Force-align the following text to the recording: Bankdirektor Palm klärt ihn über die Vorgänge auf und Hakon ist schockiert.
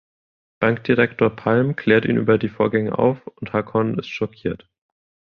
Bankdirektor 0.57 1.29
Palm 1.29 1.75
klärt 1.75 2.05
ihn 2.05 2.17
über 2.17 2.39
die 2.39 2.49
Vorgänge 2.49 2.97
auf 2.97 3.27
und 3.27 3.53
Hakon 3.53 3.99
ist 3.99 4.07
schockiert. 4.07 4.67